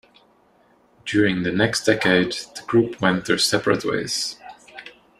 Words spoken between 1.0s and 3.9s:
During the next decade, the group went their separate